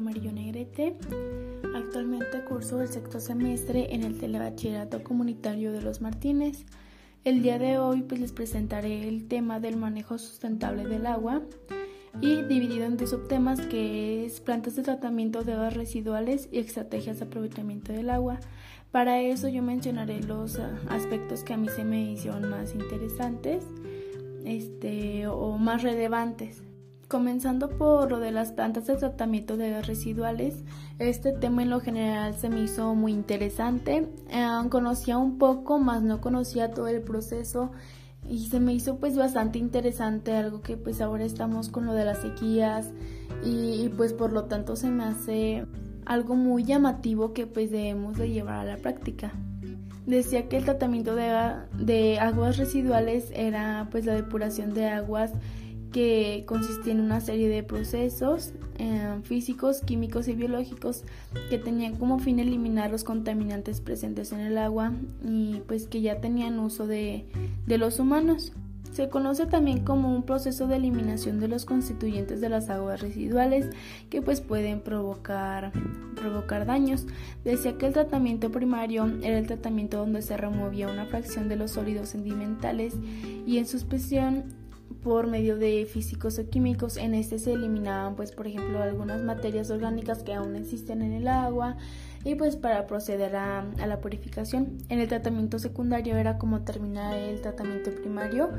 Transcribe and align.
Maite. 0.00 0.96
Actualmente 1.74 2.44
curso 2.44 2.80
el 2.80 2.88
sexto 2.88 3.20
semestre 3.20 3.94
en 3.94 4.04
el 4.04 4.18
Telebachillerato 4.18 5.02
Comunitario 5.02 5.72
de 5.72 5.82
los 5.82 6.00
Martínez. 6.00 6.64
El 7.24 7.42
día 7.42 7.58
de 7.58 7.78
hoy 7.78 8.02
pues 8.02 8.20
les 8.20 8.32
presentaré 8.32 9.08
el 9.08 9.26
tema 9.26 9.60
del 9.60 9.76
manejo 9.76 10.18
sustentable 10.18 10.86
del 10.86 11.06
agua 11.06 11.42
y 12.20 12.42
dividido 12.42 12.84
en 12.84 12.96
dos 12.96 13.10
subtemas 13.10 13.60
que 13.60 14.24
es 14.24 14.40
plantas 14.40 14.76
de 14.76 14.82
tratamiento 14.82 15.42
de 15.42 15.54
aguas 15.54 15.74
residuales 15.74 16.48
y 16.52 16.58
estrategias 16.58 17.18
de 17.18 17.24
aprovechamiento 17.24 17.92
del 17.92 18.10
agua. 18.10 18.38
Para 18.92 19.20
eso 19.20 19.48
yo 19.48 19.62
mencionaré 19.62 20.20
los 20.20 20.58
ah, 20.58 20.78
aspectos 20.90 21.42
que 21.42 21.54
a 21.54 21.56
mí 21.56 21.68
se 21.68 21.84
me 21.84 22.12
hicieron 22.12 22.48
más 22.50 22.74
interesantes 22.74 23.64
este, 24.44 25.26
o 25.26 25.58
más 25.58 25.82
relevantes. 25.82 26.62
Comenzando 27.12 27.68
por 27.68 28.10
lo 28.10 28.20
de 28.20 28.30
las 28.30 28.52
plantas 28.52 28.86
de 28.86 28.96
tratamiento 28.96 29.58
de 29.58 29.66
aguas 29.66 29.86
residuales, 29.86 30.54
este 30.98 31.32
tema 31.32 31.62
en 31.62 31.68
lo 31.68 31.78
general 31.80 32.32
se 32.32 32.48
me 32.48 32.62
hizo 32.62 32.94
muy 32.94 33.12
interesante. 33.12 34.08
Eh, 34.30 34.46
conocía 34.70 35.18
un 35.18 35.36
poco, 35.36 35.78
más 35.78 36.00
no 36.00 36.22
conocía 36.22 36.70
todo 36.70 36.88
el 36.88 37.02
proceso 37.02 37.70
y 38.26 38.46
se 38.46 38.60
me 38.60 38.72
hizo 38.72 38.96
pues 38.96 39.14
bastante 39.14 39.58
interesante 39.58 40.34
algo 40.34 40.62
que 40.62 40.78
pues 40.78 41.02
ahora 41.02 41.24
estamos 41.24 41.68
con 41.68 41.84
lo 41.84 41.92
de 41.92 42.06
las 42.06 42.22
sequías 42.22 42.92
y, 43.44 43.90
pues 43.94 44.14
por 44.14 44.32
lo 44.32 44.44
tanto 44.44 44.74
se 44.74 44.88
me 44.88 45.04
hace 45.04 45.66
algo 46.06 46.34
muy 46.34 46.64
llamativo 46.64 47.34
que 47.34 47.46
pues 47.46 47.70
debemos 47.70 48.16
de 48.16 48.30
llevar 48.30 48.60
a 48.60 48.64
la 48.64 48.78
práctica. 48.78 49.32
Decía 50.06 50.48
que 50.48 50.56
el 50.56 50.64
tratamiento 50.64 51.14
de, 51.14 51.30
de 51.78 52.18
aguas 52.20 52.56
residuales 52.56 53.30
era 53.34 53.88
pues 53.90 54.06
la 54.06 54.14
depuración 54.14 54.72
de 54.72 54.86
aguas 54.86 55.32
que 55.92 56.44
consistía 56.46 56.92
en 56.92 57.00
una 57.00 57.20
serie 57.20 57.48
de 57.48 57.62
procesos 57.62 58.52
eh, 58.78 59.20
físicos, 59.22 59.82
químicos 59.82 60.26
y 60.28 60.32
biológicos 60.32 61.04
que 61.50 61.58
tenían 61.58 61.96
como 61.96 62.18
fin 62.18 62.38
eliminar 62.38 62.90
los 62.90 63.04
contaminantes 63.04 63.80
presentes 63.80 64.32
en 64.32 64.40
el 64.40 64.58
agua 64.58 64.92
y 65.24 65.60
pues 65.68 65.86
que 65.86 66.00
ya 66.00 66.20
tenían 66.20 66.58
uso 66.58 66.86
de, 66.86 67.26
de 67.66 67.78
los 67.78 67.98
humanos. 67.98 68.52
Se 68.92 69.08
conoce 69.08 69.46
también 69.46 69.84
como 69.84 70.14
un 70.14 70.22
proceso 70.22 70.66
de 70.66 70.76
eliminación 70.76 71.40
de 71.40 71.48
los 71.48 71.64
constituyentes 71.64 72.42
de 72.42 72.50
las 72.50 72.68
aguas 72.68 73.00
residuales 73.00 73.70
que 74.10 74.20
pues 74.20 74.42
pueden 74.42 74.80
provocar, 74.80 75.72
provocar 76.14 76.66
daños. 76.66 77.06
Decía 77.42 77.78
que 77.78 77.86
el 77.86 77.94
tratamiento 77.94 78.50
primario 78.50 79.10
era 79.22 79.38
el 79.38 79.46
tratamiento 79.46 79.96
donde 79.96 80.20
se 80.20 80.36
removía 80.36 80.88
una 80.88 81.06
fracción 81.06 81.48
de 81.48 81.56
los 81.56 81.70
sólidos 81.70 82.10
sedimentales 82.10 82.94
y 83.46 83.56
en 83.56 83.66
suspensión 83.66 84.61
por 84.94 85.26
medio 85.26 85.56
de 85.56 85.86
físicos 85.86 86.38
o 86.38 86.48
químicos. 86.48 86.96
En 86.96 87.14
este 87.14 87.38
se 87.38 87.52
eliminaban, 87.52 88.16
pues, 88.16 88.32
por 88.32 88.46
ejemplo, 88.46 88.82
algunas 88.82 89.22
materias 89.22 89.70
orgánicas 89.70 90.22
que 90.22 90.34
aún 90.34 90.56
existen 90.56 91.02
en 91.02 91.12
el 91.12 91.28
agua 91.28 91.76
y 92.24 92.34
pues 92.34 92.56
para 92.56 92.86
proceder 92.86 93.36
a, 93.36 93.64
la 93.86 94.00
purificación. 94.00 94.78
En 94.88 95.00
el 95.00 95.08
tratamiento 95.08 95.58
secundario 95.58 96.16
era 96.16 96.38
como 96.38 96.62
terminar 96.62 97.16
el 97.16 97.40
tratamiento 97.40 97.90
primario. 97.90 98.50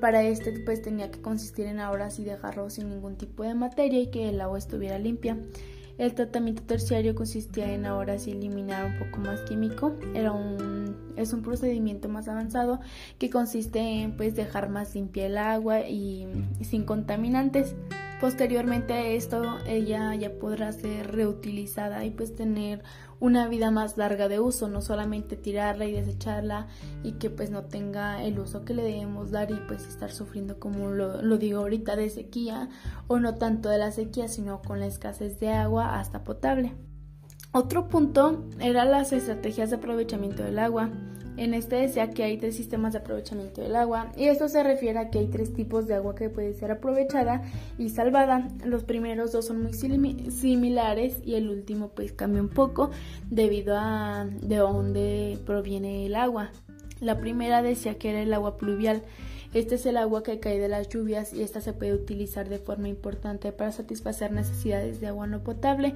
Para 0.00 0.22
este 0.22 0.52
pues 0.60 0.82
tenía 0.82 1.10
que 1.10 1.20
consistir 1.20 1.66
en 1.66 1.80
ahora 1.80 2.10
sí 2.10 2.24
dejarlo 2.24 2.68
sin 2.70 2.90
ningún 2.90 3.16
tipo 3.16 3.42
de 3.42 3.54
materia 3.54 4.00
y 4.00 4.10
que 4.10 4.28
el 4.28 4.40
agua 4.40 4.58
estuviera 4.58 4.98
limpia. 4.98 5.38
El 5.98 6.14
tratamiento 6.14 6.62
terciario 6.62 7.14
consistía 7.14 7.72
en 7.72 7.84
ahora 7.84 8.18
sí 8.18 8.32
eliminar 8.32 8.86
un 8.86 8.98
poco 8.98 9.18
más 9.20 9.40
químico. 9.42 9.94
Era 10.14 10.32
un, 10.32 10.96
es 11.16 11.32
un 11.32 11.42
procedimiento 11.42 12.08
más 12.08 12.28
avanzado 12.28 12.80
que 13.18 13.30
consiste 13.30 13.78
en 13.78 14.16
pues 14.16 14.34
dejar 14.34 14.68
más 14.70 14.94
limpia 14.94 15.26
el 15.26 15.38
agua 15.38 15.80
y, 15.86 16.26
y 16.58 16.64
sin 16.64 16.84
contaminantes. 16.84 17.76
Posteriormente 18.22 18.92
a 18.92 19.04
esto 19.04 19.58
ella 19.66 20.14
ya 20.14 20.30
podrá 20.30 20.72
ser 20.72 21.10
reutilizada 21.10 22.04
y 22.04 22.10
pues 22.10 22.34
tener 22.36 22.82
una 23.22 23.46
vida 23.46 23.70
más 23.70 23.96
larga 23.98 24.26
de 24.26 24.40
uso, 24.40 24.66
no 24.66 24.82
solamente 24.82 25.36
tirarla 25.36 25.84
y 25.84 25.92
desecharla 25.92 26.66
y 27.04 27.12
que 27.12 27.30
pues 27.30 27.50
no 27.50 27.62
tenga 27.62 28.24
el 28.24 28.40
uso 28.40 28.64
que 28.64 28.74
le 28.74 28.82
debemos 28.82 29.30
dar 29.30 29.52
y 29.52 29.54
pues 29.68 29.86
estar 29.86 30.10
sufriendo 30.10 30.58
como 30.58 30.90
lo, 30.90 31.38
digo 31.38 31.60
ahorita 31.60 31.94
de 31.94 32.10
sequía 32.10 32.68
o 33.06 33.20
no 33.20 33.36
tanto 33.36 33.68
de 33.68 33.78
la 33.78 33.92
sequía 33.92 34.26
sino 34.26 34.60
con 34.60 34.80
la 34.80 34.86
escasez 34.86 35.38
de 35.38 35.50
agua 35.50 36.00
hasta 36.00 36.24
potable. 36.24 36.74
Otro 37.54 37.86
punto 37.86 38.46
era 38.60 38.86
las 38.86 39.12
estrategias 39.12 39.68
de 39.68 39.76
aprovechamiento 39.76 40.42
del 40.42 40.58
agua. 40.58 40.88
En 41.36 41.52
este 41.52 41.76
decía 41.76 42.08
que 42.08 42.22
hay 42.22 42.38
tres 42.38 42.56
sistemas 42.56 42.94
de 42.94 43.00
aprovechamiento 43.00 43.60
del 43.60 43.76
agua 43.76 44.10
y 44.16 44.24
esto 44.24 44.48
se 44.48 44.62
refiere 44.62 44.98
a 44.98 45.10
que 45.10 45.18
hay 45.18 45.26
tres 45.26 45.52
tipos 45.52 45.86
de 45.86 45.94
agua 45.94 46.14
que 46.14 46.30
puede 46.30 46.54
ser 46.54 46.70
aprovechada 46.70 47.42
y 47.76 47.90
salvada. 47.90 48.48
Los 48.64 48.84
primeros 48.84 49.32
dos 49.32 49.46
son 49.46 49.62
muy 49.62 49.74
similares 49.74 51.18
y 51.26 51.34
el 51.34 51.50
último 51.50 51.88
pues 51.88 52.12
cambia 52.12 52.40
un 52.40 52.48
poco 52.48 52.90
debido 53.28 53.76
a 53.78 54.26
de 54.40 54.56
dónde 54.56 55.38
proviene 55.44 56.06
el 56.06 56.14
agua. 56.14 56.52
La 57.00 57.18
primera 57.18 57.60
decía 57.60 57.98
que 57.98 58.10
era 58.10 58.22
el 58.22 58.32
agua 58.32 58.56
pluvial 58.56 59.02
este 59.54 59.74
es 59.74 59.84
el 59.84 59.98
agua 59.98 60.22
que 60.22 60.40
cae 60.40 60.58
de 60.58 60.68
las 60.68 60.88
lluvias 60.88 61.32
y 61.34 61.42
esta 61.42 61.60
se 61.60 61.74
puede 61.74 61.92
utilizar 61.92 62.48
de 62.48 62.58
forma 62.58 62.88
importante 62.88 63.52
para 63.52 63.70
satisfacer 63.70 64.32
necesidades 64.32 65.00
de 65.00 65.08
agua 65.08 65.26
no 65.26 65.40
potable, 65.44 65.94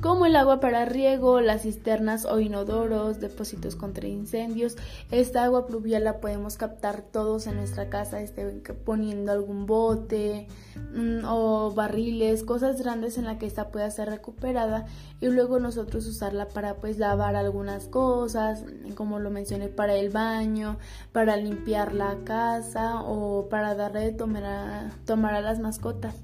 como 0.00 0.26
el 0.26 0.36
agua 0.36 0.60
para 0.60 0.84
riego, 0.84 1.40
las 1.40 1.62
cisternas 1.62 2.26
o 2.26 2.38
inodoros, 2.38 3.18
depósitos 3.20 3.76
contra 3.76 4.08
incendios. 4.08 4.76
Esta 5.10 5.44
agua 5.44 5.66
pluvial 5.66 6.04
la 6.04 6.20
podemos 6.20 6.56
captar 6.56 7.00
todos 7.00 7.46
en 7.46 7.56
nuestra 7.56 7.88
casa, 7.88 8.20
este, 8.20 8.44
poniendo 8.84 9.32
algún 9.32 9.66
bote 9.66 10.46
mm, 10.94 11.24
o 11.24 11.72
barriles, 11.72 12.44
cosas 12.44 12.80
grandes 12.80 13.16
en 13.16 13.24
la 13.24 13.38
que 13.38 13.46
esta 13.46 13.68
pueda 13.68 13.90
ser 13.90 14.10
recuperada 14.10 14.86
y 15.20 15.28
luego 15.28 15.58
nosotros 15.58 16.06
usarla 16.06 16.48
para 16.48 16.76
pues 16.76 16.98
lavar 16.98 17.36
algunas 17.36 17.88
cosas, 17.88 18.64
como 18.94 19.18
lo 19.18 19.30
mencioné, 19.30 19.68
para 19.68 19.94
el 19.94 20.10
baño, 20.10 20.78
para 21.12 21.36
limpiar 21.36 21.94
la 21.94 22.18
casa 22.24 22.97
o 23.04 23.48
para 23.48 23.74
darle 23.74 24.00
de 24.00 24.12
tomar 24.12 24.44
a, 24.44 24.90
tomar 25.04 25.34
a 25.34 25.40
las 25.40 25.58
mascotas. 25.60 26.14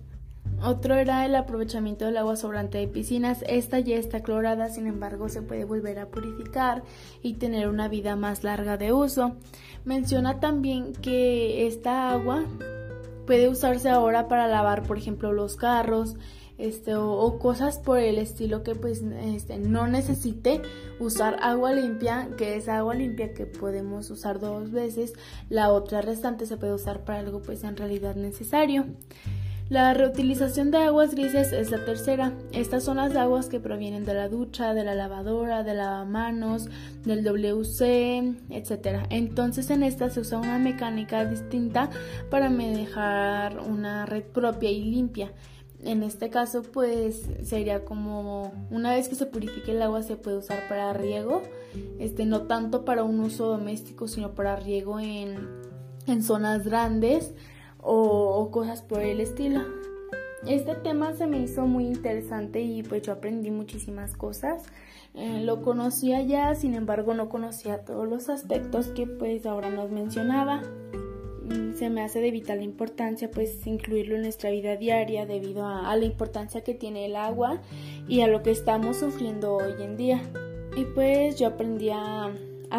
Otro 0.63 0.95
era 0.95 1.27
el 1.27 1.35
aprovechamiento 1.35 2.07
del 2.07 2.17
agua 2.17 2.37
sobrante 2.37 2.79
de 2.79 2.89
piscinas. 2.89 3.45
Esta 3.49 3.81
ya 3.81 3.97
está 3.97 4.23
clorada, 4.23 4.71
sin 4.71 4.87
embargo 4.87 5.29
se 5.29 5.43
puede 5.43 5.65
volver 5.65 5.99
a 5.99 6.07
purificar 6.07 6.83
y 7.23 7.35
tener 7.35 7.69
una 7.69 7.89
vida 7.89 8.17
más 8.17 8.45
larga 8.45 8.77
de 8.77 8.93
uso. 8.93 9.37
Menciona 9.85 10.41
también 10.41 10.93
que 10.95 11.67
esta 11.67 12.11
agua 12.11 12.45
puede 13.27 13.49
usarse 13.49 13.91
ahora 13.91 14.29
para 14.29 14.47
lavar, 14.47 14.85
por 14.85 14.97
ejemplo, 14.97 15.33
los 15.33 15.57
carros, 15.57 16.17
este, 16.59 16.95
o, 16.95 17.39
cosas 17.39 17.79
por 17.79 17.99
el 17.99 18.19
estilo 18.19 18.63
que 18.63 18.75
pues 18.75 19.03
este, 19.03 19.59
no 19.59 19.87
necesite 19.89 20.63
usar 21.01 21.37
agua 21.43 21.73
limpia, 21.73 22.29
que 22.37 22.57
es 22.57 22.69
agua 22.69 22.95
limpia 22.95 23.35
que 23.35 23.47
podemos 23.47 24.11
usar 24.11 24.39
dos 24.41 24.71
veces, 24.71 25.13
la 25.49 25.73
otra 25.73 26.01
restante 26.01 26.47
se 26.47 26.57
puede 26.57 26.75
usar 26.75 27.05
para 27.05 27.21
algo 27.21 27.41
pues 27.43 27.65
en 27.65 27.77
realidad 27.77 28.15
necesario. 28.15 28.87
La 29.71 29.95
reutilización 29.95 30.71
de 30.71 30.77
aguas 30.77 31.15
grises 31.15 31.51
es 31.53 31.71
la 31.71 31.83
tercera. 31.87 32.35
Estas 32.53 32.85
son 32.85 32.99
las 32.99 33.17
aguas 33.17 33.49
que 33.49 33.61
provienen 33.61 34.05
de 34.05 34.13
la 34.13 34.29
ducha, 34.29 34.75
de 34.75 34.85
la 34.85 34.95
lavadora, 34.95 35.63
de 35.63 35.73
lavamanos, 35.73 36.69
del 37.03 37.25
WC, 37.25 38.35
etc. 38.51 39.07
Entonces 39.09 39.71
en 39.71 39.83
esta 39.83 40.11
se 40.11 40.21
usa 40.21 40.39
una 40.39 40.59
mecánica 40.59 41.25
distinta 41.25 41.89
para 42.31 42.51
manejar 42.51 43.59
una 43.59 44.05
red 44.05 44.25
propia 44.25 44.71
y 44.71 44.85
limpia. 44.85 45.33
En 45.85 46.03
este 46.03 46.31
caso, 46.31 46.63
pues 46.63 47.23
sería 47.43 47.85
como 47.85 48.53
una 48.71 48.95
vez 48.95 49.09
que 49.09 49.17
se 49.17 49.27
purifique 49.27 49.73
el 49.73 49.83
agua 49.83 50.03
se 50.03 50.17
puede 50.17 50.39
usar 50.39 50.67
para 50.69 50.95
riego, 50.95 51.43
este 51.99 52.25
no 52.25 52.43
tanto 52.43 52.87
para 52.87 53.05
un 53.05 53.21
uso 53.21 53.49
doméstico, 53.49 54.09
sino 54.09 54.35
para 54.35 54.57
riego 54.57 54.99
en, 54.99 55.47
en 56.07 56.23
zonas 56.23 56.65
grandes 56.65 57.35
o, 57.85 58.51
cosas 58.51 58.81
por 58.81 59.03
el 59.03 59.21
estilo. 59.21 59.61
Este 60.47 60.75
tema 60.75 61.13
se 61.15 61.27
me 61.27 61.41
hizo 61.41 61.67
muy 61.67 61.87
interesante 61.87 62.61
y 62.63 62.83
pues 62.83 63.03
yo 63.03 63.13
aprendí 63.13 63.51
muchísimas 63.51 64.17
cosas. 64.17 64.63
Eh, 65.15 65.43
lo 65.43 65.63
conocía 65.63 66.23
ya, 66.23 66.55
sin 66.55 66.75
embargo 66.75 67.15
no 67.15 67.29
conocía 67.29 67.85
todos 67.85 68.09
los 68.09 68.29
aspectos 68.29 68.89
que 68.89 69.07
pues 69.07 69.45
ahora 69.47 69.71
nos 69.71 69.91
mencionaba. 69.91 70.63
Se 71.77 71.91
me 71.91 72.03
hace 72.03 72.21
de 72.21 72.31
vital 72.31 72.63
importancia 72.63 73.31
pues 73.31 73.67
incluirlo 73.67 74.17
en 74.17 74.23
nuestra 74.23 74.51
vida 74.51 74.77
diaria 74.77 75.27
debido 75.27 75.67
a, 75.67 75.95
la 75.97 76.05
importancia 76.05 76.63
que 76.63 76.75
tiene 76.75 77.07
el 77.07 77.17
agua 77.17 77.61
y 78.09 78.21
a 78.21 78.27
lo 78.27 78.43
que 78.43 78.51
estamos 78.51 78.99
sufriendo 78.99 79.57
hoy 79.57 79.75
en 79.81 79.97
día. 79.97 80.23
Y 80.77 80.85
pues 80.85 81.39
yo 81.39 81.49
aprendí 81.49 81.91
a, 81.91 82.33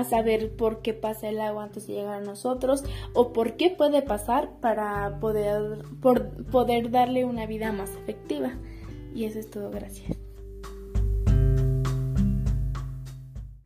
saber 0.10 0.54
por 0.57 0.81
qué 0.81 0.94
pasa 0.94 1.30
el 1.30 1.39
agua 1.39 1.63
antes 1.63 1.88
de 1.88 1.94
llegar 1.94 2.16
a 2.16 2.25
nosotros 2.25 2.83
o 3.13 3.31
por 3.31 3.56
qué 3.56 3.69
puede 3.69 4.01
pasar 4.01 4.60
para 4.60 5.19
poder, 5.21 5.83
por, 6.01 6.45
poder 6.48 6.92
darle 6.92 7.24
una 7.24 7.45
vida 7.45 7.71
más 7.71 7.92
efectiva. 7.92 8.51
Y 9.13 9.24
eso 9.24 9.39
es 9.39 9.50
todo, 9.50 9.71
gracias. 9.71 10.25